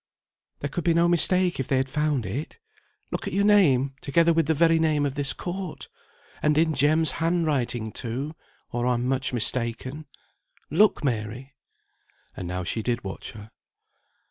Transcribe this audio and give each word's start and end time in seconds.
"There 0.61 0.69
could 0.71 0.83
be 0.83 0.95
no 0.95 1.07
mistake 1.07 1.59
if 1.59 1.67
they 1.67 1.77
had 1.77 1.87
found 1.87 2.25
it. 2.25 2.57
Look 3.11 3.27
at 3.27 3.33
your 3.33 3.45
name, 3.45 3.93
together 4.01 4.33
with 4.33 4.47
the 4.47 4.55
very 4.55 4.79
name 4.79 5.05
of 5.05 5.13
this 5.13 5.31
court! 5.31 5.89
And 6.41 6.57
in 6.57 6.73
Jem's 6.73 7.11
hand 7.21 7.45
writing 7.45 7.91
too, 7.91 8.33
or 8.71 8.87
I'm 8.87 9.05
much 9.07 9.31
mistaken. 9.31 10.07
Look, 10.71 11.03
Mary!" 11.03 11.53
And 12.35 12.47
now 12.47 12.63
she 12.63 12.81
did 12.81 13.03
watch 13.03 13.33
her. 13.33 13.51